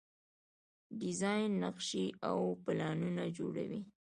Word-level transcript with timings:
ډیزاین 0.99 1.49
نقشې 1.63 2.05
او 2.29 2.37
پلانونه 2.63 3.23
جوړوي. 3.37 3.81